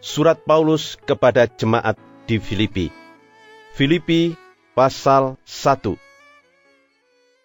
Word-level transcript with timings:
Surat 0.00 0.40
Paulus 0.48 0.96
kepada 1.04 1.44
jemaat 1.44 1.92
di 2.24 2.40
Filipi. 2.40 2.88
Filipi 3.76 4.32
pasal 4.72 5.36
1 5.44 5.92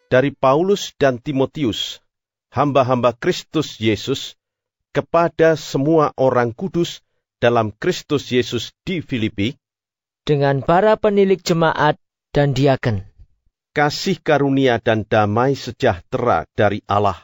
Dari 0.07 0.31
Paulus 0.31 0.95
dan 0.95 1.19
Timotius, 1.19 1.99
hamba-hamba 2.55 3.11
Kristus 3.11 3.75
Yesus, 3.75 4.39
kepada 4.95 5.59
semua 5.59 6.15
orang 6.15 6.55
kudus 6.55 7.03
dalam 7.43 7.75
Kristus 7.75 8.31
Yesus 8.31 8.71
di 8.87 9.03
Filipi, 9.03 9.59
dengan 10.23 10.63
para 10.63 10.95
penilik 10.95 11.43
jemaat 11.43 11.99
dan 12.31 12.55
diaken. 12.55 13.03
kasih 13.75 14.23
karunia 14.23 14.79
dan 14.79 15.03
damai 15.03 15.59
sejahtera 15.59 16.47
dari 16.55 16.79
Allah, 16.87 17.19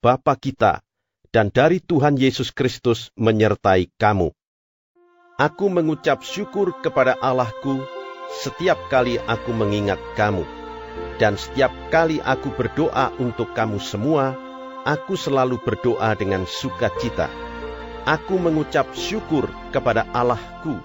Bapa 0.00 0.40
kita, 0.40 0.80
dan 1.28 1.52
dari 1.52 1.84
Tuhan 1.84 2.16
Yesus 2.16 2.56
Kristus 2.56 3.12
menyertai 3.20 3.92
kamu. 4.00 4.32
Aku 5.40 5.72
mengucap 5.72 6.20
syukur 6.20 6.68
kepada 6.84 7.16
Allahku 7.16 7.80
setiap 8.44 8.76
kali 8.92 9.16
aku 9.24 9.56
mengingat 9.56 9.96
kamu. 10.12 10.44
Dan 11.16 11.40
setiap 11.40 11.72
kali 11.88 12.20
aku 12.20 12.52
berdoa 12.52 13.08
untuk 13.16 13.56
kamu 13.56 13.80
semua, 13.80 14.36
aku 14.84 15.16
selalu 15.16 15.56
berdoa 15.64 16.12
dengan 16.12 16.44
sukacita. 16.44 17.32
Aku 18.04 18.36
mengucap 18.36 18.92
syukur 18.92 19.48
kepada 19.72 20.04
Allahku 20.12 20.76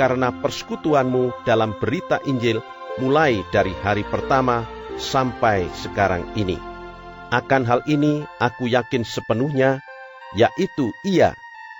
karena 0.00 0.32
persekutuanmu 0.32 1.44
dalam 1.44 1.76
berita 1.76 2.24
Injil 2.24 2.64
mulai 3.04 3.44
dari 3.52 3.76
hari 3.84 4.08
pertama 4.08 4.64
sampai 4.96 5.68
sekarang 5.76 6.24
ini. 6.40 6.56
Akan 7.28 7.68
hal 7.68 7.84
ini 7.84 8.24
aku 8.40 8.64
yakin 8.64 9.04
sepenuhnya, 9.04 9.84
yaitu 10.32 10.88
Ia 11.04 11.36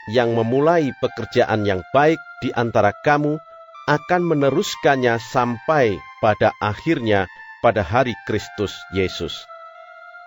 yang 0.08 0.32
memulai 0.32 0.94
pekerjaan 1.02 1.68
yang 1.68 1.84
baik 1.92 2.16
di 2.40 2.48
antara 2.56 2.96
kamu 3.04 3.36
akan 3.90 4.22
meneruskannya 4.24 5.20
sampai 5.20 6.00
pada 6.24 6.56
akhirnya 6.62 7.28
pada 7.60 7.84
hari 7.84 8.16
Kristus 8.24 8.72
Yesus. 8.96 9.44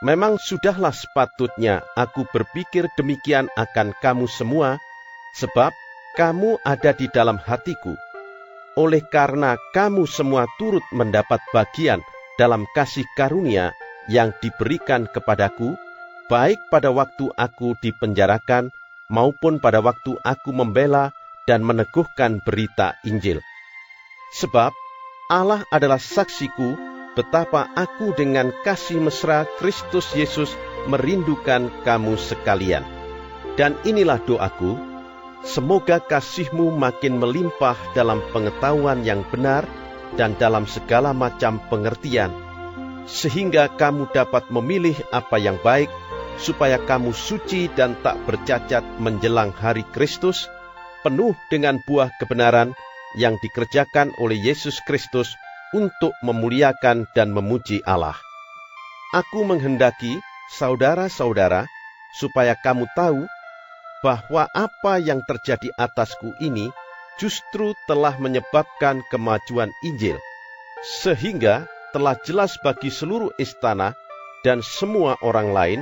Memang 0.04 0.38
sudahlah 0.38 0.94
sepatutnya 0.94 1.82
aku 1.96 2.28
berpikir 2.30 2.92
demikian 3.00 3.48
akan 3.56 3.96
kamu 4.04 4.28
semua, 4.28 4.78
sebab 5.40 5.72
kamu 6.20 6.60
ada 6.62 6.92
di 6.92 7.08
dalam 7.10 7.40
hatiku 7.40 7.96
oleh 8.74 9.06
karena 9.06 9.54
kamu 9.74 10.10
semua 10.10 10.50
turut 10.58 10.82
mendapat 10.90 11.38
bagian 11.54 12.02
dalam 12.42 12.66
kasih 12.74 13.06
karunia 13.14 13.74
yang 14.10 14.34
diberikan 14.42 15.06
kepadaku, 15.06 15.78
baik 16.28 16.58
pada 16.74 16.90
waktu 16.90 17.30
aku 17.38 17.78
dipenjarakan 17.80 18.74
maupun 19.14 19.62
pada 19.62 19.78
waktu 19.78 20.18
aku 20.26 20.50
membela 20.50 21.14
dan 21.46 21.62
meneguhkan 21.62 22.42
berita 22.42 22.98
Injil. 23.06 23.38
Sebab 24.42 24.74
Allah 25.30 25.62
adalah 25.70 26.02
saksiku 26.02 26.74
betapa 27.14 27.70
aku 27.78 28.18
dengan 28.18 28.50
kasih 28.66 28.98
mesra 28.98 29.46
Kristus 29.62 30.10
Yesus 30.18 30.50
merindukan 30.90 31.70
kamu 31.86 32.18
sekalian. 32.18 32.82
Dan 33.54 33.78
inilah 33.86 34.18
doaku, 34.26 34.94
Semoga 35.44 36.00
kasihmu 36.00 36.72
makin 36.72 37.20
melimpah 37.20 37.76
dalam 37.92 38.24
pengetahuan 38.32 39.04
yang 39.04 39.28
benar 39.28 39.68
dan 40.16 40.40
dalam 40.40 40.64
segala 40.64 41.12
macam 41.12 41.60
pengertian, 41.68 42.32
sehingga 43.04 43.68
kamu 43.68 44.08
dapat 44.16 44.48
memilih 44.48 44.96
apa 45.12 45.36
yang 45.36 45.60
baik, 45.60 45.92
supaya 46.38 46.82
kamu 46.82 47.14
suci 47.14 47.70
dan 47.74 47.98
tak 48.02 48.18
bercacat 48.26 48.82
menjelang 49.00 49.54
hari 49.54 49.86
Kristus, 49.94 50.50
penuh 51.06 51.36
dengan 51.52 51.78
buah 51.84 52.10
kebenaran 52.18 52.74
yang 53.20 53.38
dikerjakan 53.42 54.14
oleh 54.18 54.40
Yesus 54.40 54.82
Kristus 54.86 55.34
untuk 55.74 56.14
memuliakan 56.22 57.10
dan 57.14 57.34
memuji 57.34 57.82
Allah. 57.86 58.18
Aku 59.14 59.46
menghendaki 59.46 60.18
saudara-saudara 60.54 61.70
supaya 62.18 62.58
kamu 62.58 62.86
tahu 62.98 63.26
bahwa 64.02 64.50
apa 64.52 65.00
yang 65.00 65.22
terjadi 65.26 65.70
atasku 65.78 66.34
ini 66.42 66.70
justru 67.18 67.78
telah 67.86 68.18
menyebabkan 68.18 69.06
kemajuan 69.10 69.70
Injil, 69.86 70.18
sehingga 70.82 71.70
telah 71.94 72.18
jelas 72.26 72.58
bagi 72.66 72.90
seluruh 72.90 73.30
istana 73.38 73.94
dan 74.42 74.66
semua 74.66 75.16
orang 75.22 75.54
lain 75.54 75.80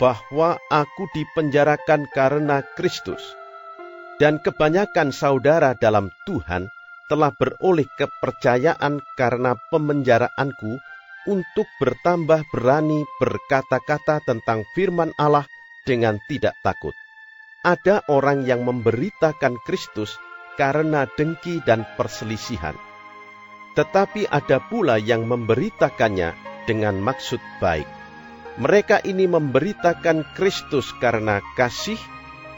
bahwa 0.00 0.60
aku 0.70 1.08
dipenjarakan 1.12 2.08
karena 2.12 2.64
Kristus. 2.78 3.20
Dan 4.20 4.38
kebanyakan 4.38 5.10
saudara 5.10 5.74
dalam 5.74 6.12
Tuhan 6.28 6.70
telah 7.10 7.34
beroleh 7.34 7.88
kepercayaan 7.98 9.02
karena 9.18 9.58
pemenjaraanku 9.68 10.78
untuk 11.26 11.66
bertambah 11.82 12.46
berani 12.54 13.02
berkata-kata 13.18 14.22
tentang 14.22 14.62
firman 14.76 15.10
Allah 15.18 15.46
dengan 15.82 16.18
tidak 16.30 16.54
takut 16.62 16.94
ada 17.62 18.02
orang 18.10 18.42
yang 18.42 18.66
memberitakan 18.66 19.54
Kristus 19.62 20.18
karena 20.58 21.06
dengki 21.06 21.62
dan 21.62 21.86
perselisihan. 21.94 22.74
Tetapi 23.78 24.28
ada 24.28 24.60
pula 24.60 24.98
yang 24.98 25.24
memberitakannya 25.24 26.36
dengan 26.68 27.00
maksud 27.00 27.40
baik. 27.62 28.01
Mereka 28.60 29.00
ini 29.08 29.24
memberitakan 29.24 30.36
Kristus 30.36 30.92
karena 31.00 31.40
kasih, 31.56 31.96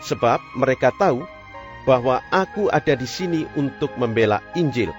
sebab 0.03 0.43
mereka 0.59 0.91
tahu 0.91 1.23
bahwa 1.87 2.19
aku 2.35 2.73
ada 2.73 2.99
di 2.99 3.07
sini 3.07 3.47
untuk 3.55 3.95
membela 3.95 4.43
Injil, 4.59 4.91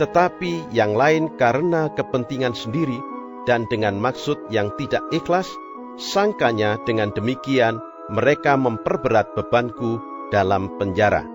tetapi 0.00 0.72
yang 0.72 0.94
lain 0.94 1.34
karena 1.36 1.92
kepentingan 1.92 2.54
sendiri 2.54 2.96
dan 3.44 3.68
dengan 3.68 4.00
maksud 4.00 4.48
yang 4.48 4.72
tidak 4.80 5.04
ikhlas, 5.12 5.50
sangkanya 5.98 6.78
dengan 6.86 7.12
demikian 7.12 7.82
mereka 8.08 8.56
memperberat 8.56 9.36
bebanku 9.36 10.00
dalam 10.32 10.80
penjara. 10.80 11.26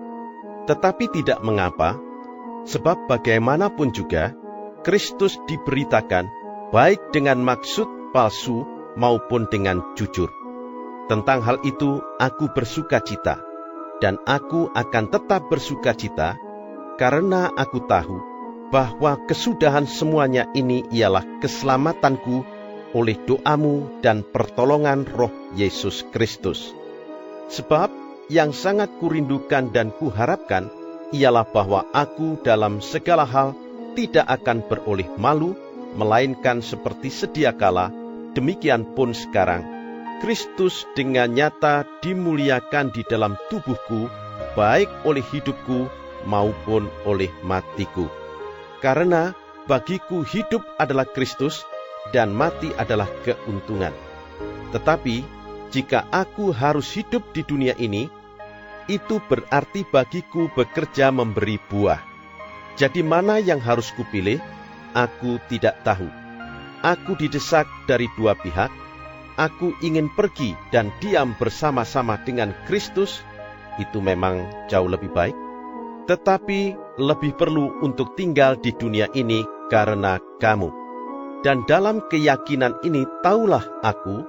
Tetapi 0.64 1.12
tidak 1.12 1.44
mengapa, 1.44 2.00
sebab 2.64 3.06
bagaimanapun 3.06 3.92
juga 3.92 4.32
Kristus 4.82 5.36
diberitakan 5.44 6.26
baik 6.72 7.12
dengan 7.12 7.44
maksud 7.44 7.86
palsu 8.16 8.73
maupun 8.94 9.46
dengan 9.50 9.82
jujur. 9.98 10.30
Tentang 11.10 11.44
hal 11.44 11.60
itu 11.62 12.00
aku 12.16 12.48
bersuka 12.56 13.02
cita, 13.04 13.42
dan 14.00 14.16
aku 14.24 14.72
akan 14.72 15.04
tetap 15.12 15.46
bersuka 15.52 15.92
cita, 15.92 16.38
karena 16.96 17.52
aku 17.52 17.84
tahu 17.84 18.16
bahwa 18.72 19.20
kesudahan 19.28 19.84
semuanya 19.84 20.48
ini 20.56 20.82
ialah 20.90 21.22
keselamatanku 21.38 22.42
oleh 22.94 23.18
doamu 23.26 24.00
dan 24.00 24.22
pertolongan 24.22 25.04
roh 25.04 25.30
Yesus 25.58 26.06
Kristus. 26.14 26.72
Sebab 27.52 27.92
yang 28.32 28.56
sangat 28.56 28.88
kurindukan 29.02 29.68
dan 29.68 29.92
kuharapkan 29.92 30.72
ialah 31.12 31.44
bahwa 31.44 31.84
aku 31.92 32.40
dalam 32.40 32.80
segala 32.80 33.28
hal 33.28 33.52
tidak 33.94 34.26
akan 34.26 34.64
beroleh 34.66 35.06
malu, 35.20 35.54
melainkan 35.94 36.58
seperti 36.58 37.12
sedia 37.12 37.54
kala, 37.54 37.92
demikian 38.34 38.84
pun 38.98 39.14
sekarang, 39.14 39.62
Kristus 40.20 40.84
dengan 40.98 41.32
nyata 41.32 41.86
dimuliakan 42.02 42.90
di 42.90 43.02
dalam 43.06 43.38
tubuhku, 43.48 44.10
baik 44.58 44.90
oleh 45.06 45.22
hidupku 45.22 45.86
maupun 46.26 46.90
oleh 47.06 47.30
matiku. 47.46 48.10
Karena 48.82 49.32
bagiku 49.64 50.26
hidup 50.26 50.60
adalah 50.76 51.08
Kristus, 51.08 51.64
dan 52.12 52.36
mati 52.36 52.68
adalah 52.76 53.08
keuntungan. 53.24 53.94
Tetapi 54.76 55.24
jika 55.72 56.04
aku 56.12 56.52
harus 56.52 56.92
hidup 56.92 57.32
di 57.32 57.42
dunia 57.42 57.72
ini, 57.80 58.06
itu 58.86 59.16
berarti 59.24 59.88
bagiku 59.88 60.52
bekerja 60.52 61.08
memberi 61.08 61.56
buah. 61.56 62.00
Jadi 62.76 63.00
mana 63.00 63.40
yang 63.40 63.62
harus 63.62 63.88
kupilih? 63.94 64.42
Aku 64.92 65.40
tidak 65.48 65.80
tahu. 65.86 66.23
Aku 66.84 67.16
didesak 67.16 67.64
dari 67.88 68.06
dua 68.14 68.36
pihak. 68.36 68.68
Aku 69.40 69.72
ingin 69.80 70.12
pergi 70.12 70.54
dan 70.70 70.92
diam 71.00 71.32
bersama-sama 71.40 72.20
dengan 72.22 72.52
Kristus. 72.68 73.24
Itu 73.80 73.98
memang 73.98 74.68
jauh 74.70 74.86
lebih 74.86 75.10
baik 75.10 75.34
tetapi 76.04 76.76
lebih 77.00 77.32
perlu 77.34 77.80
untuk 77.80 78.12
tinggal 78.14 78.60
di 78.60 78.76
dunia 78.76 79.08
ini 79.16 79.42
karena 79.72 80.20
kamu. 80.38 80.70
Dan 81.44 81.64
dalam 81.68 82.04
keyakinan 82.08 82.80
ini 82.84 83.04
taulah 83.20 83.64
aku, 83.84 84.24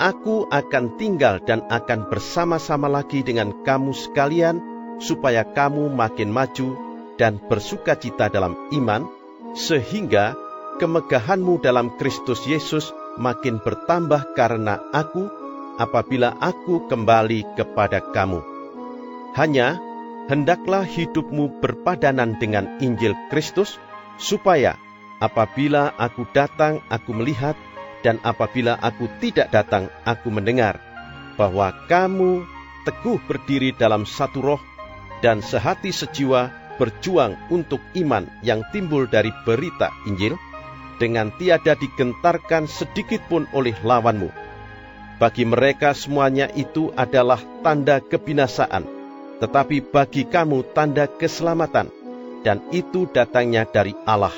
aku 0.00 0.44
akan 0.48 1.00
tinggal 1.00 1.40
dan 1.40 1.64
akan 1.72 2.08
bersama-sama 2.12 2.88
lagi 2.88 3.24
dengan 3.24 3.64
kamu 3.64 3.96
sekalian, 3.96 4.60
supaya 5.00 5.44
kamu 5.44 5.88
makin 5.92 6.28
maju 6.28 6.76
dan 7.16 7.40
bersuka 7.40 7.96
cita 7.96 8.28
dalam 8.28 8.56
iman, 8.76 9.08
sehingga 9.56 10.36
kemegahanmu 10.78 11.62
dalam 11.62 11.94
Kristus 11.98 12.44
Yesus 12.44 12.90
makin 13.16 13.62
bertambah 13.62 14.34
karena 14.34 14.82
aku, 14.90 15.30
apabila 15.78 16.34
aku 16.38 16.86
kembali 16.86 17.58
kepada 17.58 18.02
kamu. 18.14 18.42
Hanya 19.34 19.78
hendaklah 20.30 20.86
hidupmu 20.86 21.58
berpadanan 21.58 22.38
dengan 22.38 22.78
Injil 22.78 23.14
Kristus, 23.30 23.78
supaya 24.18 24.78
apabila 25.18 25.94
aku 25.98 26.26
datang, 26.30 26.78
aku 26.90 27.10
melihat, 27.14 27.58
dan 28.06 28.20
apabila 28.22 28.78
aku 28.78 29.08
tidak 29.18 29.50
datang, 29.50 29.90
aku 30.04 30.28
mendengar 30.30 30.78
bahwa 31.34 31.74
kamu 31.90 32.46
teguh 32.86 33.18
berdiri 33.26 33.74
dalam 33.74 34.06
satu 34.06 34.38
roh 34.44 34.62
dan 35.24 35.40
sehati 35.40 35.90
sejiwa 35.90 36.52
berjuang 36.76 37.38
untuk 37.48 37.80
iman 37.96 38.28
yang 38.44 38.60
timbul 38.74 39.08
dari 39.08 39.32
berita 39.46 39.90
Injil, 40.04 40.36
dengan 40.96 41.34
tiada 41.34 41.74
digentarkan 41.74 42.70
sedikit 42.70 43.22
pun 43.26 43.48
oleh 43.50 43.74
lawanmu. 43.82 44.30
Bagi 45.18 45.46
mereka 45.46 45.94
semuanya 45.94 46.50
itu 46.52 46.90
adalah 46.98 47.38
tanda 47.62 48.02
kebinasaan, 48.02 48.82
tetapi 49.38 49.82
bagi 49.86 50.26
kamu 50.26 50.74
tanda 50.74 51.06
keselamatan, 51.06 51.86
dan 52.42 52.58
itu 52.74 53.06
datangnya 53.06 53.62
dari 53.64 53.94
Allah. 54.04 54.34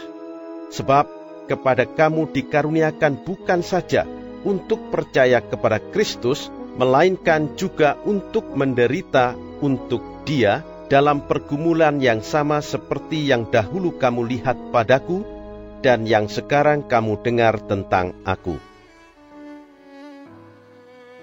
Sebab 0.68 1.04
kepada 1.48 1.88
kamu 1.88 2.28
dikaruniakan 2.34 3.24
bukan 3.24 3.64
saja 3.64 4.04
untuk 4.44 4.92
percaya 4.92 5.40
kepada 5.40 5.80
Kristus, 5.80 6.52
melainkan 6.76 7.56
juga 7.56 7.96
untuk 8.04 8.52
menderita 8.52 9.32
untuk 9.64 10.04
Dia 10.28 10.60
dalam 10.86 11.24
pergumulan 11.24 11.98
yang 11.98 12.22
sama 12.22 12.62
seperti 12.62 13.26
yang 13.26 13.48
dahulu 13.50 13.96
kamu 13.98 14.22
lihat 14.28 14.54
padaku 14.70 15.35
dan 15.84 16.08
yang 16.08 16.30
sekarang 16.30 16.84
kamu 16.86 17.20
dengar 17.20 17.60
tentang 17.64 18.16
aku. 18.24 18.56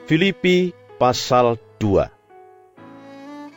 Filipi 0.03 0.75
pasal 0.99 1.55
2 1.79 2.11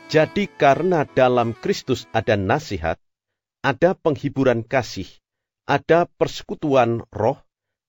Jadi 0.07 0.47
karena 0.47 1.03
dalam 1.03 1.51
Kristus 1.51 2.07
ada 2.15 2.39
nasihat, 2.39 2.95
ada 3.59 3.91
penghiburan 3.91 4.63
kasih, 4.63 5.11
ada 5.67 6.07
persekutuan 6.07 7.03
roh, 7.11 7.35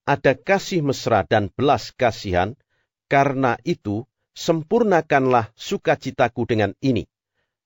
ada 0.03 0.35
kasih 0.35 0.83
mesra 0.83 1.23
dan 1.23 1.55
belas 1.55 1.95
kasihan, 1.95 2.59
karena 3.07 3.55
itu 3.63 4.03
sempurnakanlah 4.35 5.55
sukacitaku 5.55 6.51
dengan 6.51 6.75
ini. 6.83 7.07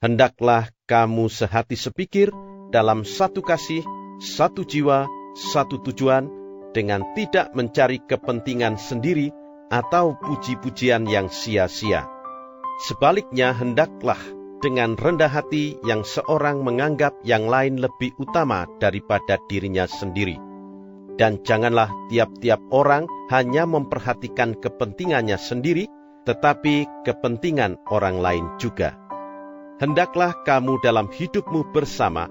Hendaklah 0.05 0.69
kamu 0.85 1.33
sehati 1.33 1.79
sepikir 1.79 2.35
dalam 2.69 3.09
satu 3.09 3.41
kasih, 3.41 3.81
satu 4.21 4.69
jiwa, 4.69 5.09
satu 5.33 5.81
tujuan 5.81 6.29
dengan 6.73 7.05
tidak 7.13 7.53
mencari 7.53 8.01
kepentingan 8.05 8.81
sendiri 8.81 9.33
atau 9.73 10.17
puji-pujian 10.21 11.09
yang 11.09 11.33
sia-sia. 11.33 12.05
Sebaliknya, 12.85 13.57
hendaklah 13.57 14.21
dengan 14.61 14.95
rendah 14.95 15.29
hati 15.29 15.77
yang 15.83 16.05
seorang 16.05 16.63
menganggap 16.63 17.17
yang 17.25 17.49
lain 17.49 17.81
lebih 17.81 18.15
utama 18.21 18.69
daripada 18.79 19.41
dirinya 19.49 19.85
sendiri. 19.89 20.37
Dan 21.17 21.45
janganlah 21.45 21.93
tiap-tiap 22.09 22.61
orang 22.73 23.05
hanya 23.29 23.69
memperhatikan 23.69 24.57
kepentingannya 24.57 25.37
sendiri, 25.37 25.85
tetapi 26.25 27.05
kepentingan 27.05 27.81
orang 27.93 28.17
lain 28.23 28.47
juga. 28.57 28.97
Hendaklah 29.77 30.33
kamu 30.47 30.79
dalam 30.81 31.11
hidupmu 31.11 31.75
bersama 31.75 32.31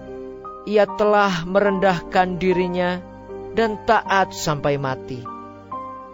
ia 0.65 0.85
telah 0.85 1.43
merendahkan 1.47 2.37
dirinya 2.37 3.01
dan 3.57 3.81
taat 3.83 4.31
sampai 4.31 4.77
mati, 4.77 5.19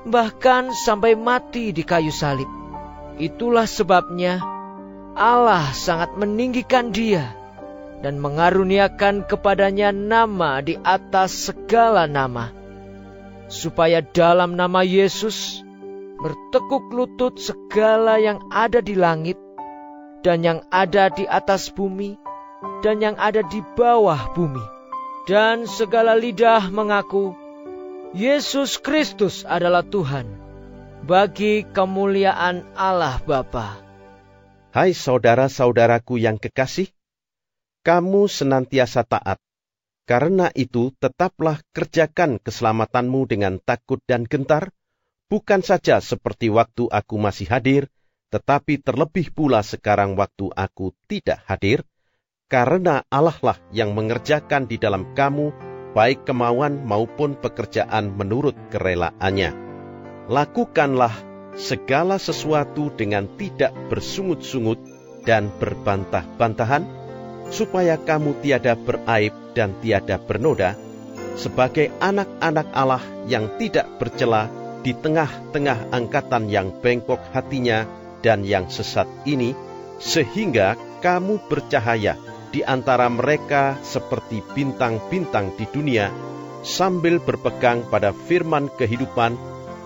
bahkan 0.08 0.72
sampai 0.72 1.14
mati 1.14 1.76
di 1.76 1.84
kayu 1.84 2.14
salib. 2.14 2.48
Itulah 3.18 3.66
sebabnya 3.66 4.40
Allah 5.18 5.74
sangat 5.74 6.14
meninggikan 6.16 6.94
Dia 6.94 7.34
dan 8.06 8.22
mengaruniakan 8.22 9.26
kepadanya 9.26 9.90
nama 9.90 10.62
di 10.62 10.78
atas 10.78 11.50
segala 11.50 12.06
nama, 12.06 12.54
supaya 13.50 14.06
dalam 14.06 14.54
nama 14.54 14.86
Yesus 14.86 15.66
bertekuk 16.18 16.94
lutut 16.94 17.38
segala 17.38 18.22
yang 18.22 18.42
ada 18.54 18.82
di 18.82 18.94
langit 18.98 19.38
dan 20.22 20.42
yang 20.42 20.60
ada 20.74 21.10
di 21.14 21.26
atas 21.30 21.70
bumi 21.74 22.27
dan 22.82 23.02
yang 23.02 23.18
ada 23.18 23.46
di 23.46 23.62
bawah 23.76 24.34
bumi. 24.34 24.64
Dan 25.28 25.68
segala 25.68 26.16
lidah 26.16 26.72
mengaku, 26.72 27.36
Yesus 28.16 28.80
Kristus 28.80 29.44
adalah 29.44 29.84
Tuhan, 29.84 30.24
bagi 31.04 31.68
kemuliaan 31.68 32.64
Allah 32.80 33.20
Bapa. 33.20 33.76
Hai 34.72 34.96
saudara-saudaraku 34.96 36.16
yang 36.16 36.40
kekasih, 36.40 36.88
kamu 37.84 38.32
senantiasa 38.32 39.04
taat. 39.04 39.40
Karena 40.08 40.48
itu 40.56 40.96
tetaplah 41.04 41.60
kerjakan 41.76 42.40
keselamatanmu 42.40 43.28
dengan 43.28 43.60
takut 43.60 44.00
dan 44.08 44.24
gentar, 44.24 44.72
bukan 45.28 45.60
saja 45.60 46.00
seperti 46.00 46.48
waktu 46.48 46.88
aku 46.88 47.20
masih 47.20 47.52
hadir, 47.52 47.92
tetapi 48.32 48.80
terlebih 48.80 49.36
pula 49.36 49.60
sekarang 49.60 50.16
waktu 50.16 50.48
aku 50.56 50.96
tidak 51.12 51.44
hadir, 51.44 51.84
karena 52.48 53.04
Allah 53.12 53.36
lah 53.44 53.60
yang 53.76 53.92
mengerjakan 53.92 54.72
di 54.72 54.80
dalam 54.80 55.12
kamu 55.12 55.52
baik 55.92 56.24
kemauan 56.24 56.88
maupun 56.88 57.36
pekerjaan 57.36 58.16
menurut 58.16 58.56
kerelaannya. 58.72 59.52
Lakukanlah 60.32 61.12
segala 61.60 62.16
sesuatu 62.16 62.88
dengan 62.96 63.28
tidak 63.36 63.76
bersungut-sungut 63.92 64.80
dan 65.28 65.52
berbantah-bantahan, 65.60 66.88
supaya 67.52 68.00
kamu 68.00 68.40
tiada 68.40 68.80
beraib 68.80 69.36
dan 69.52 69.76
tiada 69.84 70.16
bernoda, 70.16 70.80
sebagai 71.36 71.92
anak-anak 72.00 72.68
Allah 72.72 73.04
yang 73.28 73.60
tidak 73.60 73.92
bercela 74.00 74.48
di 74.88 74.96
tengah-tengah 74.96 75.92
angkatan 75.92 76.48
yang 76.48 76.72
bengkok 76.80 77.20
hatinya 77.36 77.84
dan 78.24 78.48
yang 78.48 78.72
sesat 78.72 79.08
ini, 79.28 79.52
sehingga 80.00 80.80
kamu 81.04 81.44
bercahaya 81.52 82.16
di 82.58 82.66
antara 82.66 83.06
mereka 83.06 83.78
seperti 83.86 84.42
bintang-bintang 84.42 85.54
di 85.62 85.70
dunia, 85.70 86.10
sambil 86.66 87.22
berpegang 87.22 87.86
pada 87.86 88.10
firman 88.10 88.66
kehidupan, 88.74 89.38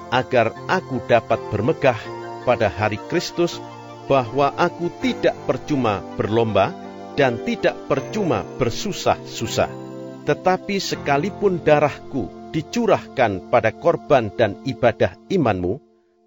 agar 0.07 0.55
aku 0.71 1.03
dapat 1.03 1.43
bermegah 1.51 1.99
pada 2.47 2.71
hari 2.71 2.95
Kristus, 3.11 3.59
bahwa 4.07 4.55
aku 4.55 4.87
tidak 5.03 5.35
percuma 5.43 5.99
berlomba 6.15 6.71
dan 7.19 7.43
tidak 7.43 7.75
percuma 7.91 8.47
bersusah-susah. 8.55 9.67
Tetapi 10.23 10.79
sekalipun 10.79 11.59
darahku 11.67 12.55
dicurahkan 12.55 13.51
pada 13.51 13.75
korban 13.75 14.31
dan 14.31 14.63
ibadah 14.63 15.19
imanmu, 15.27 15.75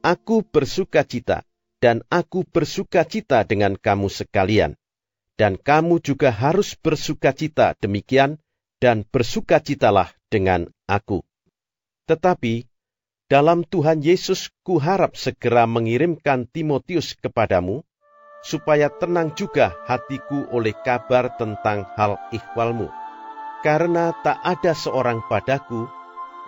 aku 0.04 0.44
bersuka 0.44 1.08
cita 1.08 1.40
dan 1.80 2.04
aku 2.12 2.44
bersuka 2.44 3.00
cita 3.08 3.48
dengan 3.48 3.80
kamu 3.80 4.12
sekalian 4.12 4.76
dan 5.34 5.58
kamu 5.58 5.98
juga 5.98 6.30
harus 6.30 6.78
bersukacita 6.78 7.74
demikian, 7.82 8.38
dan 8.78 9.02
bersukacitalah 9.08 10.12
dengan 10.28 10.68
aku. 10.86 11.24
Tetapi, 12.04 12.68
dalam 13.32 13.64
Tuhan 13.64 14.04
Yesus 14.04 14.52
kuharap 14.60 15.16
segera 15.16 15.64
mengirimkan 15.64 16.44
Timotius 16.44 17.16
kepadamu, 17.16 17.80
supaya 18.44 18.92
tenang 18.92 19.32
juga 19.32 19.72
hatiku 19.88 20.44
oleh 20.52 20.76
kabar 20.84 21.32
tentang 21.40 21.88
hal 21.96 22.20
ikhwalmu. 22.28 22.92
Karena 23.64 24.12
tak 24.20 24.36
ada 24.44 24.76
seorang 24.76 25.24
padaku 25.32 25.88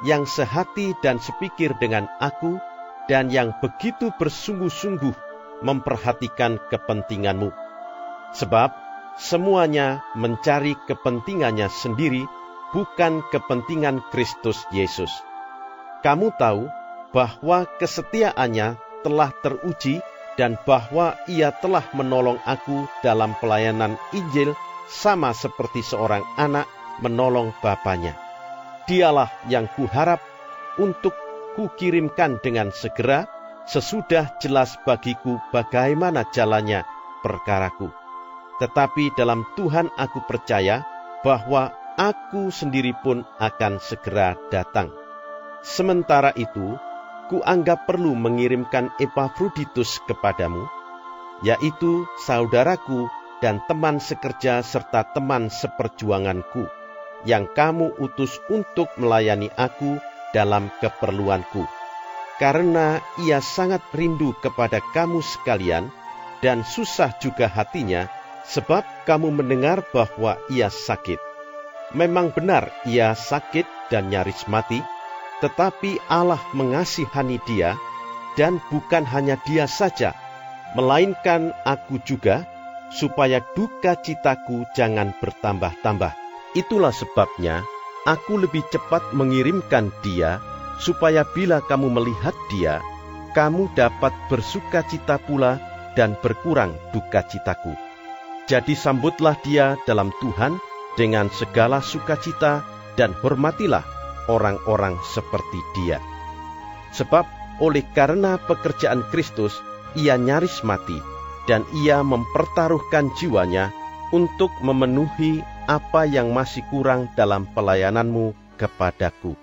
yang 0.04 0.28
sehati 0.28 0.92
dan 1.00 1.16
sepikir 1.16 1.72
dengan 1.80 2.04
aku 2.20 2.60
dan 3.08 3.32
yang 3.32 3.56
begitu 3.64 4.12
bersungguh-sungguh 4.20 5.16
memperhatikan 5.64 6.60
kepentinganmu. 6.68 7.65
Sebab 8.36 8.70
semuanya 9.16 10.04
mencari 10.12 10.76
kepentingannya 10.84 11.72
sendiri, 11.72 12.28
bukan 12.76 13.24
kepentingan 13.32 14.04
Kristus 14.12 14.68
Yesus. 14.68 15.08
Kamu 16.04 16.36
tahu 16.36 16.68
bahwa 17.16 17.64
kesetiaannya 17.80 18.76
telah 19.00 19.30
teruji 19.40 20.04
dan 20.36 20.60
bahwa 20.68 21.16
ia 21.24 21.48
telah 21.48 21.82
menolong 21.96 22.36
aku 22.44 22.84
dalam 23.00 23.32
pelayanan 23.40 23.96
Injil 24.12 24.52
sama 24.86 25.32
seperti 25.32 25.80
seorang 25.80 26.22
anak 26.36 26.68
menolong 27.00 27.56
bapaknya. 27.64 28.14
Dialah 28.84 29.32
yang 29.48 29.66
kuharap 29.72 30.20
untuk 30.76 31.16
kukirimkan 31.56 32.38
dengan 32.44 32.70
segera 32.70 33.26
sesudah 33.66 34.36
jelas 34.38 34.76
bagiku 34.84 35.40
bagaimana 35.50 36.28
jalannya 36.30 36.84
perkaraku. 37.24 38.05
Tetapi 38.56 39.12
dalam 39.12 39.44
Tuhan 39.56 39.92
aku 39.96 40.24
percaya 40.24 40.80
bahwa 41.20 41.72
aku 41.96 42.48
sendiri 42.52 42.92
pun 43.04 43.24
akan 43.40 43.80
segera 43.80 44.36
datang. 44.52 44.92
Sementara 45.60 46.30
itu, 46.36 46.76
kuanggap 47.28 47.84
perlu 47.90 48.14
mengirimkan 48.14 48.94
Epafroditus 49.02 49.98
kepadamu, 50.06 50.64
yaitu 51.42 52.06
saudaraku 52.24 53.10
dan 53.44 53.60
teman 53.68 54.00
sekerja 54.00 54.64
serta 54.64 55.04
teman 55.12 55.52
seperjuanganku, 55.52 56.64
yang 57.28 57.50
kamu 57.52 57.92
utus 58.00 58.40
untuk 58.48 58.88
melayani 58.96 59.52
aku 59.58 60.00
dalam 60.32 60.72
keperluanku. 60.80 61.64
Karena 62.36 63.00
ia 63.24 63.40
sangat 63.40 63.80
rindu 63.96 64.36
kepada 64.44 64.80
kamu 64.92 65.24
sekalian, 65.24 65.88
dan 66.44 66.62
susah 66.68 67.16
juga 67.16 67.48
hatinya, 67.48 68.12
sebab 68.46 68.86
kamu 69.04 69.42
mendengar 69.42 69.82
bahwa 69.90 70.38
ia 70.46 70.70
sakit. 70.70 71.18
Memang 71.94 72.34
benar 72.34 72.70
ia 72.86 73.14
sakit 73.14 73.66
dan 73.90 74.10
nyaris 74.10 74.46
mati, 74.50 74.82
tetapi 75.38 76.02
Allah 76.10 76.40
mengasihani 76.54 77.38
dia, 77.46 77.78
dan 78.34 78.58
bukan 78.72 79.06
hanya 79.06 79.38
dia 79.46 79.70
saja, 79.70 80.16
melainkan 80.74 81.54
aku 81.62 82.02
juga, 82.02 82.42
supaya 82.94 83.42
duka 83.54 83.98
citaku 83.98 84.66
jangan 84.74 85.14
bertambah-tambah. 85.18 86.14
Itulah 86.54 86.94
sebabnya 86.94 87.62
aku 88.08 88.40
lebih 88.40 88.64
cepat 88.70 89.12
mengirimkan 89.12 89.90
dia, 90.00 90.38
supaya 90.82 91.26
bila 91.34 91.62
kamu 91.64 91.90
melihat 91.90 92.34
dia, 92.50 92.80
kamu 93.36 93.68
dapat 93.76 94.12
bersuka 94.32 94.82
cita 94.86 95.20
pula 95.20 95.60
dan 95.96 96.16
berkurang 96.20 96.76
duka 96.92 97.24
citaku. 97.24 97.85
Jadi 98.46 98.78
sambutlah 98.78 99.34
dia 99.42 99.74
dalam 99.90 100.14
Tuhan 100.22 100.62
dengan 100.94 101.26
segala 101.34 101.82
sukacita 101.82 102.62
dan 102.94 103.10
hormatilah 103.18 103.82
orang-orang 104.30 104.94
seperti 105.02 105.58
dia. 105.74 105.98
Sebab 106.94 107.26
oleh 107.58 107.82
karena 107.90 108.38
pekerjaan 108.38 109.02
Kristus, 109.10 109.58
ia 109.98 110.14
nyaris 110.14 110.62
mati, 110.62 110.96
dan 111.50 111.66
ia 111.82 112.06
mempertaruhkan 112.06 113.10
jiwanya 113.18 113.74
untuk 114.14 114.54
memenuhi 114.62 115.42
apa 115.66 116.06
yang 116.06 116.30
masih 116.30 116.62
kurang 116.70 117.10
dalam 117.18 117.50
pelayananmu 117.50 118.30
kepadaku. 118.54 119.34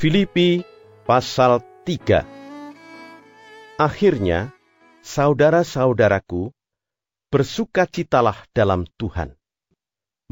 Filipi 0.00 0.64
pasal 1.04 1.60
3 1.84 2.24
Akhirnya, 3.76 4.54
saudara-saudaraku, 5.02 6.54
bersukacitalah 7.34 8.38
dalam 8.54 8.86
Tuhan 8.96 9.34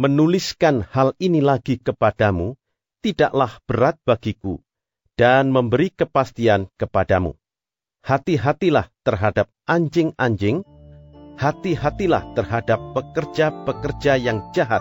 menuliskan 0.01 0.81
hal 0.89 1.13
ini 1.21 1.45
lagi 1.45 1.77
kepadamu 1.77 2.57
tidaklah 3.05 3.53
berat 3.69 4.01
bagiku 4.09 4.65
dan 5.13 5.53
memberi 5.53 5.93
kepastian 5.93 6.73
kepadamu. 6.81 7.37
Hati-hatilah 8.01 8.89
terhadap 9.05 9.53
anjing-anjing, 9.69 10.65
hati-hatilah 11.37 12.33
terhadap 12.33 12.81
pekerja-pekerja 12.97 14.17
yang 14.17 14.49
jahat, 14.57 14.81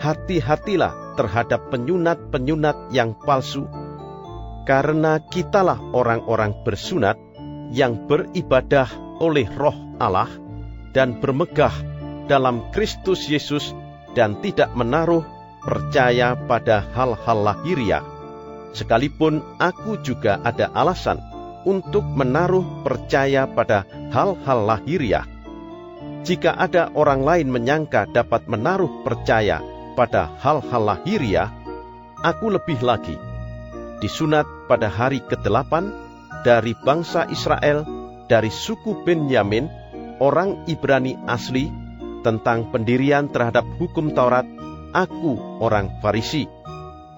hati-hatilah 0.00 0.96
terhadap 1.20 1.68
penyunat-penyunat 1.68 2.88
yang 2.88 3.12
palsu, 3.20 3.68
karena 4.64 5.20
kitalah 5.28 5.76
orang-orang 5.92 6.56
bersunat 6.64 7.20
yang 7.72 8.04
beribadah 8.04 8.86
oleh 9.18 9.48
roh 9.56 9.74
Allah 9.96 10.28
dan 10.92 11.18
bermegah 11.18 11.72
dalam 12.28 12.68
Kristus 12.70 13.26
Yesus 13.26 13.72
dan 14.12 14.38
tidak 14.44 14.76
menaruh 14.76 15.24
percaya 15.64 16.36
pada 16.36 16.84
hal-hal 16.92 17.38
lahiriah. 17.40 18.04
Sekalipun 18.76 19.40
aku 19.56 20.00
juga 20.04 20.40
ada 20.44 20.68
alasan 20.76 21.20
untuk 21.64 22.04
menaruh 22.04 22.84
percaya 22.84 23.48
pada 23.48 23.88
hal-hal 24.12 24.58
lahiriah. 24.68 25.24
Jika 26.22 26.54
ada 26.54 26.92
orang 26.94 27.26
lain 27.26 27.48
menyangka 27.50 28.06
dapat 28.14 28.46
menaruh 28.46 29.02
percaya 29.02 29.58
pada 29.98 30.30
hal-hal 30.38 30.82
lahiriah, 30.82 31.50
aku 32.22 32.52
lebih 32.54 32.78
lagi. 32.80 33.18
Disunat 33.98 34.46
pada 34.66 34.90
hari 34.90 35.22
ke-8 35.22 35.72
dari 36.42 36.74
bangsa 36.74 37.26
Israel, 37.30 37.86
dari 38.26 38.50
suku 38.50 39.02
Benyamin, 39.06 39.66
orang 40.22 40.66
Ibrani 40.70 41.18
asli, 41.26 41.70
tentang 42.22 42.70
pendirian 42.70 43.30
terhadap 43.30 43.66
hukum 43.78 44.14
Taurat, 44.14 44.46
aku 44.94 45.38
orang 45.58 45.98
Farisi. 45.98 46.46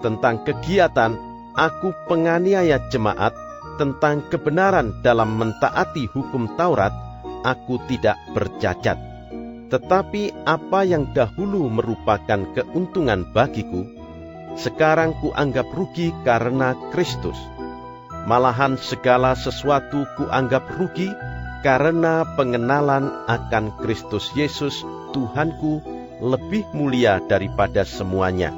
Tentang 0.01 0.45
kegiatan, 0.45 1.13
aku 1.53 1.93
penganiaya 2.09 2.89
jemaat. 2.89 3.33
Tentang 3.75 4.31
kebenaran 4.31 5.03
dalam 5.03 5.35
mentaati 5.35 6.07
hukum 6.07 6.55
Taurat, 6.55 6.95
aku 7.43 7.75
tidak 7.91 8.15
bercacat. 8.31 8.95
Tetapi 9.67 10.47
apa 10.47 10.87
yang 10.87 11.11
dahulu 11.11 11.67
merupakan 11.67 12.47
keuntungan 12.55 13.27
bagiku, 13.35 13.83
sekarang 14.55 15.11
kuanggap 15.19 15.67
rugi 15.75 16.15
karena 16.23 16.71
Kristus. 16.95 17.35
Malahan 18.25 18.73
segala 18.81 19.37
sesuatu 19.37 20.09
kuanggap 20.17 20.65
rugi 20.81 21.13
karena 21.61 22.25
pengenalan 22.33 23.13
akan 23.29 23.77
Kristus 23.77 24.33
Yesus, 24.33 24.81
Tuhanku, 25.13 25.85
lebih 26.25 26.65
mulia 26.73 27.21
daripada 27.21 27.85
semuanya. 27.85 28.49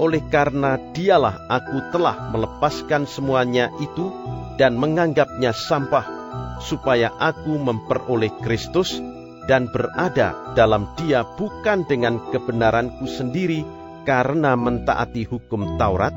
Oleh 0.00 0.24
karena 0.32 0.80
dialah 0.96 1.36
aku 1.52 1.92
telah 1.92 2.32
melepaskan 2.32 3.04
semuanya 3.04 3.68
itu 3.76 4.08
dan 4.56 4.80
menganggapnya 4.80 5.52
sampah, 5.52 6.08
supaya 6.64 7.12
aku 7.20 7.60
memperoleh 7.60 8.32
Kristus 8.40 8.96
dan 9.48 9.68
berada 9.68 10.32
dalam 10.56 10.88
dia 10.96 11.28
bukan 11.36 11.84
dengan 11.84 12.20
kebenaranku 12.32 13.04
sendiri 13.04 13.64
karena 14.08 14.56
mentaati 14.56 15.28
hukum 15.28 15.76
Taurat, 15.76 16.16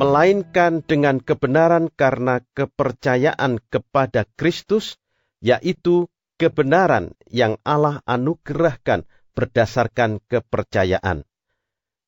melainkan 0.00 0.80
dengan 0.80 1.20
kebenaran 1.20 1.92
karena 1.92 2.40
kepercayaan 2.56 3.60
kepada 3.68 4.24
Kristus 4.40 4.96
yaitu 5.44 6.08
kebenaran 6.40 7.12
yang 7.28 7.60
Allah 7.68 8.00
anugerahkan 8.08 9.04
berdasarkan 9.36 10.24
kepercayaan. 10.24 11.28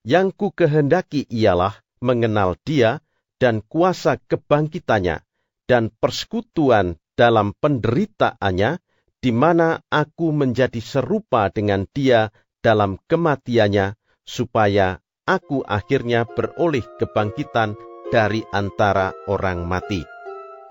Yang 0.08 0.28
ku 0.40 0.48
kehendaki 0.56 1.28
ialah 1.28 1.84
mengenal 2.00 2.56
dia 2.64 3.04
dan 3.36 3.60
kuasa 3.60 4.16
kebangkitannya 4.24 5.20
dan 5.68 5.92
persekutuan 6.00 6.96
dalam 7.12 7.52
penderitaannya, 7.60 8.80
di 9.20 9.30
mana 9.36 9.84
aku 9.92 10.32
menjadi 10.32 10.80
serupa 10.80 11.52
dengan 11.52 11.84
dia 11.92 12.32
dalam 12.64 12.96
kematiannya, 13.04 13.94
supaya 14.24 14.98
aku 15.28 15.62
akhirnya 15.64 16.26
beroleh 16.26 16.82
kebangkitan 16.98 17.78
dari 18.10 18.44
antara 18.52 19.14
orang 19.30 19.64
mati 19.64 20.02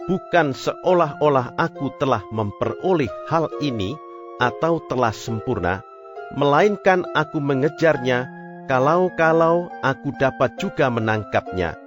bukan 0.09 0.51
seolah-olah 0.51 1.53
aku 1.57 1.93
telah 2.01 2.25
memperoleh 2.33 3.09
hal 3.29 3.49
ini 3.61 3.93
atau 4.41 4.81
telah 4.89 5.13
sempurna, 5.13 5.85
melainkan 6.33 7.05
aku 7.13 7.37
mengejarnya 7.37 8.25
kalau-kalau 8.65 9.69
aku 9.85 10.09
dapat 10.17 10.57
juga 10.57 10.89
menangkapnya, 10.89 11.77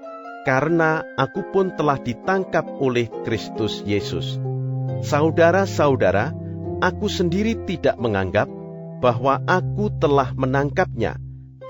karena 0.46 1.02
aku 1.18 1.42
pun 1.50 1.74
telah 1.74 1.98
ditangkap 1.98 2.62
oleh 2.78 3.10
Kristus 3.26 3.82
Yesus. 3.82 4.38
Saudara-saudara, 5.02 6.30
aku 6.78 7.10
sendiri 7.10 7.58
tidak 7.66 7.98
menganggap 7.98 8.46
bahwa 9.02 9.42
aku 9.44 9.90
telah 9.98 10.30
menangkapnya, 10.38 11.18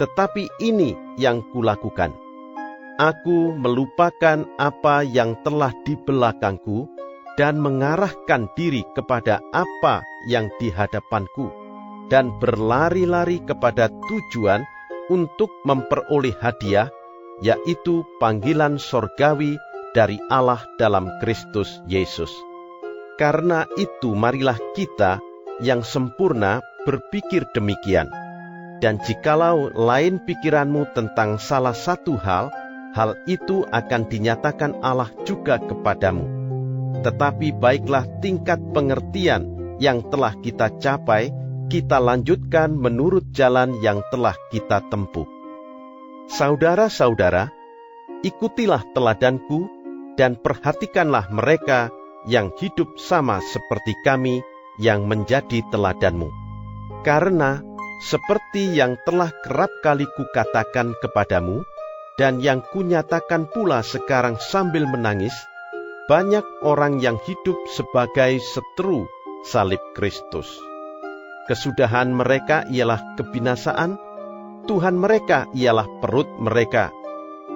tetapi 0.01 0.51
ini 0.63 0.95
yang 1.19 1.43
kulakukan. 1.55 2.15
Aku 2.95 3.51
melupakan 3.59 4.47
apa 4.55 5.03
yang 5.03 5.35
telah 5.43 5.75
di 5.83 5.99
belakangku 5.99 6.87
dan 7.35 7.59
mengarahkan 7.59 8.47
diri 8.55 8.87
kepada 8.95 9.43
apa 9.51 10.07
yang 10.31 10.47
di 10.63 10.71
hadapanku, 10.71 11.51
dan 12.07 12.31
berlari-lari 12.39 13.43
kepada 13.43 13.91
tujuan 13.91 14.63
untuk 15.11 15.51
memperoleh 15.67 16.39
hadiah, 16.39 16.87
yaitu 17.43 18.07
panggilan 18.23 18.79
sorgawi 18.79 19.59
dari 19.99 20.23
Allah 20.31 20.63
dalam 20.79 21.11
Kristus 21.19 21.83
Yesus. 21.91 22.31
Karena 23.19 23.67
itu, 23.79 24.15
marilah 24.15 24.59
kita 24.75 25.19
yang 25.63 25.83
sempurna 25.83 26.63
berpikir 26.87 27.47
demikian. 27.55 28.24
Dan 28.83 28.99
jikalau 29.03 29.71
lain 29.73 30.23
pikiranmu 30.23 30.95
tentang 30.95 31.39
salah 31.39 31.75
satu 31.75 32.19
hal, 32.19 32.51
hal 32.95 33.19
itu 33.27 33.67
akan 33.69 34.07
dinyatakan 34.07 34.79
Allah 34.83 35.11
juga 35.27 35.59
kepadamu. 35.59 36.27
Tetapi 37.03 37.59
baiklah 37.59 38.07
tingkat 38.23 38.63
pengertian 38.73 39.77
yang 39.83 40.07
telah 40.09 40.33
kita 40.39 40.71
capai, 40.79 41.35
kita 41.69 41.99
lanjutkan 41.99 42.73
menurut 42.77 43.29
jalan 43.35 43.75
yang 43.83 44.01
telah 44.15 44.37
kita 44.53 44.85
tempuh. 44.89 45.27
Saudara-saudara, 46.31 47.53
ikutilah 48.25 48.81
teladanku 48.97 49.69
dan 50.17 50.39
perhatikanlah 50.39 51.29
mereka 51.29 51.93
yang 52.25 52.55
hidup 52.57 52.97
sama 52.97 53.43
seperti 53.45 53.93
kami 54.07 54.41
yang 54.81 55.05
menjadi 55.05 55.61
teladanmu. 55.69 56.33
Karena 57.05 57.61
seperti 58.05 58.77
yang 58.77 59.01
telah 59.09 59.33
kerap 59.41 59.73
kali 59.81 60.05
kukatakan 60.05 60.93
kepadamu, 61.01 61.65
dan 62.21 62.39
yang 62.39 62.61
kunyatakan 62.61 63.49
pula 63.49 63.81
sekarang 63.81 64.37
sambil 64.37 64.85
menangis, 64.85 65.33
banyak 66.05 66.45
orang 66.61 67.01
yang 67.01 67.17
hidup 67.25 67.57
sebagai 67.73 68.39
seteru 68.45 69.09
salib 69.49 69.81
Kristus. 69.97 70.47
Kesudahan 71.49 72.13
mereka 72.13 72.69
ialah 72.69 73.17
kebinasaan, 73.17 73.97
Tuhan 74.69 74.97
mereka 75.01 75.49
ialah 75.57 75.89
perut 76.05 76.29
mereka, 76.41 76.93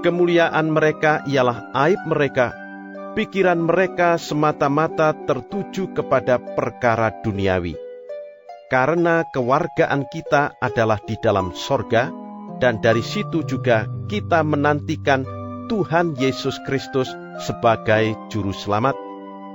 kemuliaan 0.00 0.72
mereka 0.72 1.24
ialah 1.28 1.72
aib 1.88 2.00
mereka, 2.08 2.56
pikiran 3.12 3.60
mereka 3.60 4.16
semata-mata 4.16 5.12
tertuju 5.12 5.92
kepada 5.92 6.40
perkara 6.40 7.12
duniawi 7.20 7.87
karena 8.68 9.24
kewargaan 9.32 10.04
kita 10.12 10.56
adalah 10.60 11.00
di 11.00 11.16
dalam 11.20 11.56
sorga, 11.56 12.12
dan 12.60 12.84
dari 12.84 13.00
situ 13.00 13.40
juga 13.44 13.88
kita 14.08 14.44
menantikan 14.44 15.24
Tuhan 15.68 16.16
Yesus 16.16 16.56
Kristus 16.68 17.08
sebagai 17.40 18.16
Juru 18.28 18.52
Selamat 18.52 18.96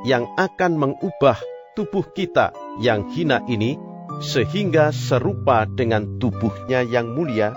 yang 0.05 0.29
akan 0.37 0.77
mengubah 0.77 1.37
tubuh 1.77 2.05
kita 2.13 2.53
yang 2.81 3.09
hina 3.09 3.41
ini 3.49 3.77
sehingga 4.21 4.93
serupa 4.93 5.65
dengan 5.65 6.21
tubuhnya 6.21 6.85
yang 6.85 7.17
mulia 7.17 7.53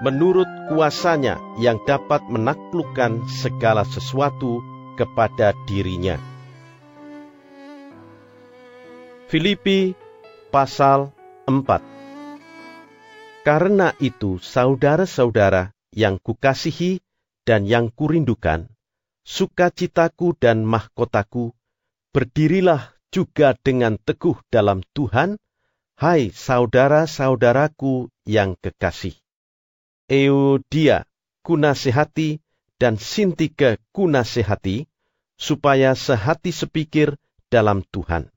menurut 0.00 0.46
kuasanya 0.70 1.36
yang 1.58 1.82
dapat 1.84 2.22
menaklukkan 2.30 3.26
segala 3.28 3.82
sesuatu 3.82 4.62
kepada 4.96 5.52
dirinya. 5.66 6.16
Filipi 9.28 9.92
pasal 10.48 11.12
4 11.44 11.80
Karena 13.44 13.92
itu, 14.00 14.40
saudara-saudara 14.40 15.72
yang 15.92 16.20
kukasihi 16.20 17.00
dan 17.48 17.64
yang 17.64 17.88
kurindukan, 17.88 18.68
sukacitaku 19.24 20.36
dan 20.36 20.64
mahkotaku, 20.64 21.56
berdirilah 22.12 22.92
juga 23.08 23.56
dengan 23.56 23.96
teguh 23.96 24.36
dalam 24.52 24.84
Tuhan, 24.92 25.40
hai 25.96 26.28
saudara-saudaraku 26.28 28.12
yang 28.28 28.56
kekasih. 28.60 29.16
Eudia 30.08 31.08
kunasehati 31.40 32.40
dan 32.76 33.00
Sintike 33.00 33.80
kunasehati, 33.96 34.88
supaya 35.40 35.96
sehati 35.96 36.52
sepikir 36.52 37.16
dalam 37.48 37.80
Tuhan. 37.88 38.28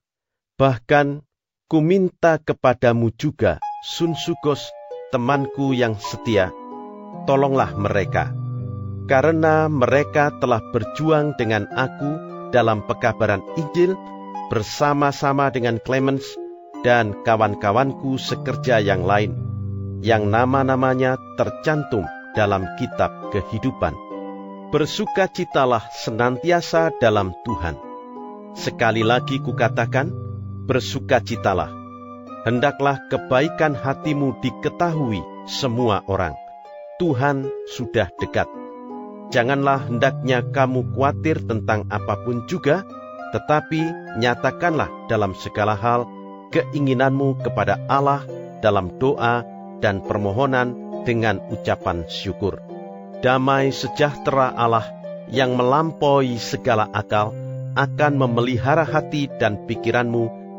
Bahkan 0.55 1.25
Kuminta 1.71 2.35
kepadamu 2.35 3.15
juga, 3.15 3.55
Sunsugos, 3.79 4.59
temanku 5.07 5.71
yang 5.71 5.95
setia, 5.95 6.51
tolonglah 7.23 7.71
mereka, 7.79 8.35
karena 9.07 9.71
mereka 9.71 10.35
telah 10.43 10.59
berjuang 10.75 11.31
dengan 11.39 11.71
aku 11.71 12.11
dalam 12.51 12.83
pekabaran 12.83 13.39
Injil 13.55 13.95
bersama-sama 14.51 15.47
dengan 15.47 15.79
Clemens 15.79 16.27
dan 16.83 17.15
kawan-kawanku 17.23 18.19
sekerja 18.19 18.83
yang 18.83 19.07
lain, 19.07 19.31
yang 20.03 20.27
nama-namanya 20.27 21.15
tercantum 21.39 22.03
dalam 22.35 22.67
kitab 22.83 23.31
kehidupan. 23.31 23.95
Bersukacitalah 24.75 25.87
senantiasa 26.03 26.91
dalam 26.99 27.31
Tuhan. 27.47 27.79
Sekali 28.59 29.07
lagi 29.07 29.39
kukatakan, 29.39 30.30
bersukacitalah. 30.65 31.71
Hendaklah 32.41 32.97
kebaikan 33.09 33.77
hatimu 33.77 34.41
diketahui 34.41 35.21
semua 35.45 36.01
orang. 36.09 36.33
Tuhan 36.97 37.49
sudah 37.77 38.09
dekat. 38.17 38.49
Janganlah 39.31 39.87
hendaknya 39.87 40.43
kamu 40.43 40.91
khawatir 40.93 41.41
tentang 41.45 41.87
apa 41.87 42.19
pun 42.25 42.45
juga, 42.49 42.83
tetapi 43.31 43.81
nyatakanlah 44.19 44.89
dalam 45.07 45.37
segala 45.37 45.77
hal 45.77 46.05
keinginanmu 46.51 47.39
kepada 47.41 47.79
Allah 47.87 48.27
dalam 48.59 48.99
doa 48.99 49.41
dan 49.79 50.03
permohonan 50.03 51.01
dengan 51.07 51.41
ucapan 51.49 52.05
syukur. 52.05 52.61
Damai 53.21 53.69
sejahtera 53.73 54.53
Allah 54.53 54.85
yang 55.31 55.55
melampaui 55.55 56.37
segala 56.37 56.89
akal 56.91 57.31
akan 57.77 58.13
memelihara 58.19 58.83
hati 58.83 59.31
dan 59.39 59.63
pikiranmu 59.63 60.40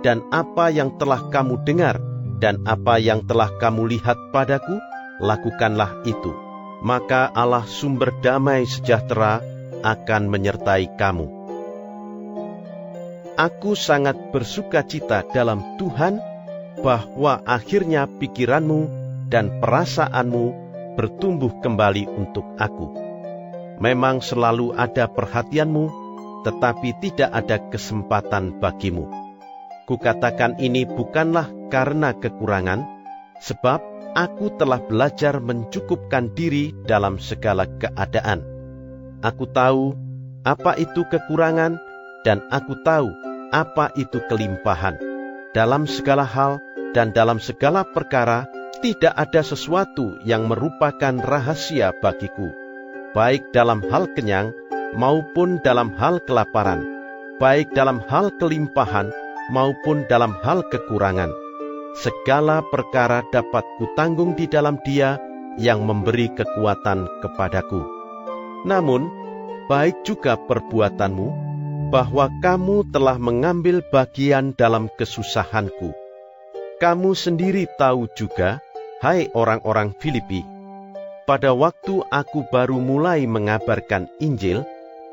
dan 0.00 0.24
apa 0.32 0.72
yang 0.72 0.96
telah 0.96 1.28
kamu 1.28 1.60
dengar, 1.64 2.00
dan 2.40 2.64
apa 2.64 2.96
yang 2.96 3.24
telah 3.28 3.52
kamu 3.60 3.96
lihat 3.96 4.16
padaku, 4.32 4.80
lakukanlah 5.20 6.00
itu. 6.08 6.32
Maka 6.80 7.28
Allah 7.36 7.68
sumber 7.68 8.08
damai 8.24 8.64
sejahtera 8.64 9.44
akan 9.84 10.32
menyertai 10.32 10.96
kamu. 10.96 11.28
Aku 13.36 13.76
sangat 13.76 14.16
bersuka 14.32 14.84
cita 14.84 15.24
dalam 15.32 15.76
Tuhan 15.76 16.20
bahwa 16.80 17.44
akhirnya 17.44 18.08
pikiranmu 18.08 18.88
dan 19.28 19.60
perasaanmu 19.60 20.44
bertumbuh 20.96 21.60
kembali 21.60 22.08
untuk 22.08 22.44
aku. 22.56 22.96
Memang 23.80 24.20
selalu 24.20 24.76
ada 24.76 25.08
perhatianmu, 25.08 25.84
tetapi 26.44 26.88
tidak 27.00 27.32
ada 27.32 27.56
kesempatan 27.68 28.60
bagimu 28.60 29.19
Kukatakan 29.90 30.62
ini 30.62 30.86
bukanlah 30.86 31.50
karena 31.66 32.14
kekurangan, 32.14 32.86
sebab 33.42 33.82
aku 34.14 34.54
telah 34.54 34.78
belajar 34.86 35.42
mencukupkan 35.42 36.30
diri 36.30 36.70
dalam 36.86 37.18
segala 37.18 37.66
keadaan. 37.66 38.46
Aku 39.18 39.50
tahu 39.50 39.98
apa 40.46 40.78
itu 40.78 41.02
kekurangan, 41.10 41.74
dan 42.22 42.38
aku 42.54 42.78
tahu 42.86 43.10
apa 43.50 43.90
itu 43.98 44.22
kelimpahan. 44.30 44.94
Dalam 45.50 45.90
segala 45.90 46.22
hal 46.22 46.62
dan 46.94 47.10
dalam 47.10 47.42
segala 47.42 47.82
perkara, 47.82 48.46
tidak 48.78 49.10
ada 49.18 49.42
sesuatu 49.42 50.22
yang 50.22 50.46
merupakan 50.46 51.18
rahasia 51.18 51.90
bagiku, 51.98 52.54
baik 53.10 53.50
dalam 53.50 53.82
hal 53.90 54.06
kenyang 54.14 54.54
maupun 54.94 55.58
dalam 55.66 55.90
hal 55.98 56.22
kelaparan, 56.22 56.86
baik 57.42 57.74
dalam 57.74 57.98
hal 58.06 58.30
kelimpahan 58.38 59.10
maupun 59.50 60.06
dalam 60.06 60.38
hal 60.40 60.64
kekurangan. 60.70 61.34
Segala 61.98 62.62
perkara 62.70 63.26
dapat 63.34 63.66
kutanggung 63.82 64.38
di 64.38 64.46
dalam 64.46 64.78
Dia 64.86 65.18
yang 65.58 65.82
memberi 65.82 66.30
kekuatan 66.30 67.20
kepadaku. 67.20 67.82
Namun, 68.62 69.10
baik 69.66 70.06
juga 70.06 70.38
perbuatanmu, 70.38 71.50
bahwa 71.90 72.30
kamu 72.38 72.86
telah 72.94 73.18
mengambil 73.18 73.82
bagian 73.90 74.54
dalam 74.54 74.86
kesusahanku. 74.94 75.90
Kamu 76.78 77.12
sendiri 77.18 77.66
tahu 77.74 78.06
juga, 78.14 78.62
hai 79.02 79.26
orang-orang 79.34 79.90
Filipi, 79.98 80.46
pada 81.26 81.54
waktu 81.54 82.02
aku 82.10 82.46
baru 82.50 82.78
mulai 82.78 83.26
mengabarkan 83.26 84.06
Injil, 84.22 84.62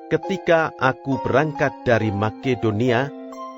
ketika 0.09 0.73
aku 0.77 1.19
berangkat 1.25 1.73
dari 1.85 2.13
Makedonia, 2.13 3.11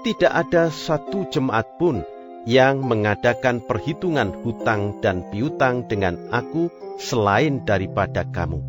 tidak 0.04 0.48
ada 0.48 0.72
satu 0.72 1.28
jemaat 1.28 1.68
pun 1.76 2.04
yang 2.48 2.82
mengadakan 2.82 3.60
perhitungan 3.60 4.32
hutang 4.42 4.98
dan 5.04 5.28
piutang 5.28 5.86
dengan 5.86 6.16
aku 6.32 6.72
selain 6.98 7.64
daripada 7.68 8.24
kamu. 8.24 8.64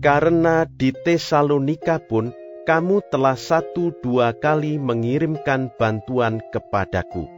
Karena 0.00 0.64
di 0.64 0.92
Tesalonika 0.96 2.00
pun 2.00 2.32
kamu 2.64 3.04
telah 3.08 3.36
satu 3.36 3.92
dua 4.00 4.36
kali 4.36 4.76
mengirimkan 4.80 5.72
bantuan 5.76 6.40
kepadaku. 6.52 7.28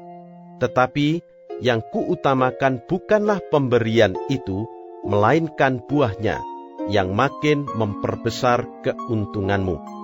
Tetapi 0.62 1.24
yang 1.62 1.82
kuutamakan 1.90 2.82
bukanlah 2.86 3.38
pemberian 3.50 4.14
itu, 4.30 4.66
melainkan 5.06 5.82
buahnya 5.82 6.42
yang 6.90 7.14
makin 7.14 7.66
memperbesar 7.78 8.66
keuntunganmu. 8.82 10.01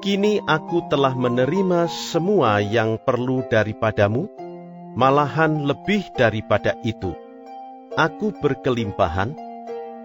Kini 0.00 0.40
aku 0.40 0.88
telah 0.88 1.12
menerima 1.12 1.84
semua 1.92 2.64
yang 2.64 2.96
perlu 2.96 3.44
daripadamu, 3.44 4.32
malahan 4.96 5.68
lebih 5.68 6.08
daripada 6.16 6.72
itu. 6.80 7.12
Aku 8.00 8.32
berkelimpahan, 8.32 9.36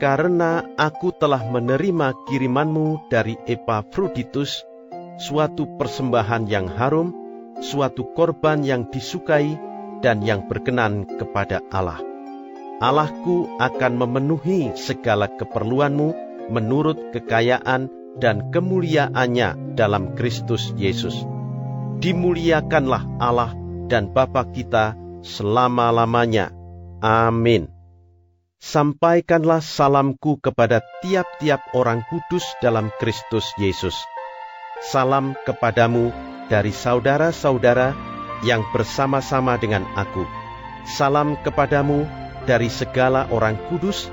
karena 0.04 0.68
aku 0.76 1.16
telah 1.16 1.48
menerima 1.48 2.12
kirimanmu 2.28 3.08
dari 3.08 3.40
Epafroditus, 3.48 4.68
suatu 5.16 5.80
persembahan 5.80 6.44
yang 6.52 6.68
harum, 6.68 7.16
suatu 7.64 8.12
korban 8.12 8.68
yang 8.68 8.92
disukai, 8.92 9.56
dan 10.04 10.20
yang 10.28 10.44
berkenan 10.52 11.08
kepada 11.08 11.64
Allah. 11.72 12.04
Allahku 12.84 13.48
akan 13.64 13.96
memenuhi 13.96 14.76
segala 14.76 15.32
keperluanmu 15.32 16.12
menurut 16.52 17.16
kekayaan 17.16 17.88
dan 18.20 18.52
kemuliaannya 18.52 19.76
dalam 19.76 20.16
Kristus 20.16 20.72
Yesus. 20.80 21.16
Dimuliakanlah 22.00 23.04
Allah 23.20 23.56
dan 23.88 24.12
Bapa 24.12 24.48
kita 24.50 24.96
selama-lamanya. 25.24 26.52
Amin. 27.04 27.72
Sampaikanlah 28.60 29.62
salamku 29.62 30.42
kepada 30.42 30.82
tiap-tiap 31.04 31.62
orang 31.78 32.02
kudus 32.08 32.44
dalam 32.64 32.90
Kristus 32.98 33.46
Yesus. 33.62 33.94
Salam 34.82 35.38
kepadamu 35.46 36.10
dari 36.50 36.74
saudara-saudara 36.74 37.94
yang 38.42 38.66
bersama-sama 38.74 39.56
dengan 39.62 39.86
aku. 39.96 40.26
Salam 40.86 41.38
kepadamu 41.42 42.06
dari 42.46 42.70
segala 42.70 43.26
orang 43.34 43.58
kudus, 43.70 44.10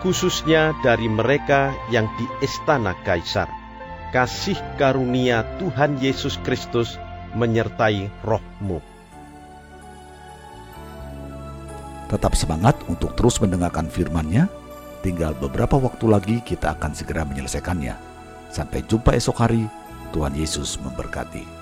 khususnya 0.00 0.72
dari 0.80 1.06
mereka 1.06 1.76
yang 1.92 2.08
di 2.16 2.26
istana 2.40 2.96
Kaisar. 3.04 3.48
Kasih 4.10 4.58
karunia 4.74 5.46
Tuhan 5.62 6.00
Yesus 6.02 6.34
Kristus 6.42 6.98
menyertai 7.38 8.10
rohmu. 8.26 8.82
Tetap 12.10 12.34
semangat 12.34 12.74
untuk 12.90 13.14
terus 13.14 13.38
mendengarkan 13.38 13.86
firman-Nya. 13.86 14.50
Tinggal 15.06 15.38
beberapa 15.38 15.78
waktu 15.78 16.10
lagi 16.10 16.36
kita 16.42 16.74
akan 16.74 16.90
segera 16.90 17.22
menyelesaikannya. 17.22 17.94
Sampai 18.50 18.82
jumpa 18.82 19.14
esok 19.14 19.36
hari. 19.38 19.62
Tuhan 20.10 20.34
Yesus 20.34 20.74
memberkati. 20.82 21.59